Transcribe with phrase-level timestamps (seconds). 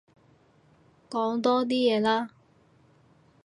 [1.11, 2.31] 講多啲嘢啦